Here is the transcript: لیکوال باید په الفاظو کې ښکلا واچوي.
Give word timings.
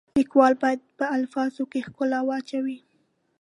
لیکوال 0.19 0.53
باید 0.63 0.79
په 0.97 1.05
الفاظو 1.17 1.63
کې 1.71 1.85
ښکلا 1.87 2.19
واچوي. 2.25 2.77